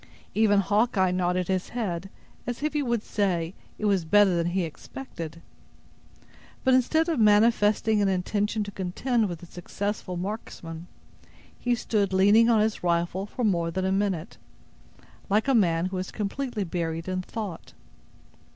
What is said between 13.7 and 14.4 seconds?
a minute,